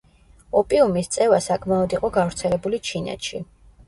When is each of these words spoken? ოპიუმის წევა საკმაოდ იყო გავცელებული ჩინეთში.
ოპიუმის 0.59 1.09
წევა 1.15 1.39
საკმაოდ 1.47 1.93
იყო 1.97 2.09
გავცელებული 2.15 2.81
ჩინეთში. 2.91 3.43